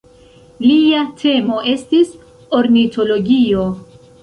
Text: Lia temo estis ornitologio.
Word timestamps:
Lia 0.67 1.03
temo 1.19 1.59
estis 1.75 2.15
ornitologio. 2.63 3.71